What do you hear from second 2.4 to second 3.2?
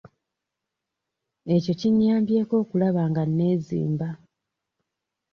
okulaba